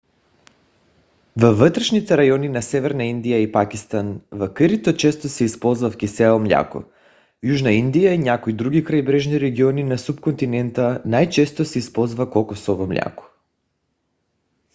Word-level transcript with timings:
във 1.39 1.57
вътрешните 1.59 2.17
райони 2.17 2.49
на 2.49 2.61
северна 2.61 3.03
индия 3.03 3.41
и 3.41 3.51
пакистан 3.51 4.21
в 4.31 4.53
кърито 4.53 4.95
често 4.97 5.29
се 5.29 5.43
използав 5.43 5.97
кисело 5.97 6.39
мляко; 6.39 6.79
в 6.81 6.87
южна 7.43 7.71
индия 7.71 8.13
и 8.13 8.17
някои 8.17 8.53
други 8.53 8.83
крайбрежни 8.83 9.39
региони 9.39 9.83
на 9.83 9.97
субконтинента 9.97 11.01
най-често 11.05 11.65
се 11.65 11.79
използва 11.79 12.29
кокосово 12.31 12.87
мляко 12.87 13.31